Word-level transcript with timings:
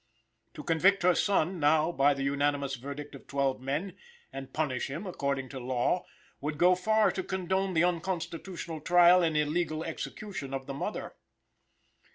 To 0.55 0.63
convict 0.63 1.03
her 1.03 1.13
son, 1.13 1.59
now, 1.59 1.91
by 1.91 2.15
the 2.15 2.23
unanimous 2.23 2.73
verdict 2.73 3.13
of 3.13 3.27
twelve 3.27 3.61
men, 3.61 3.95
and 4.33 4.51
punish 4.51 4.87
him 4.89 5.05
according 5.05 5.49
to 5.49 5.59
law, 5.59 6.05
would 6.39 6.57
go 6.57 6.73
far 6.73 7.11
to 7.11 7.21
condone 7.21 7.75
the 7.75 7.83
unconstitutional 7.83 8.81
trial 8.81 9.21
and 9.21 9.37
illegal 9.37 9.83
execution 9.83 10.55
of 10.55 10.65
the 10.65 10.73
mother. 10.73 11.13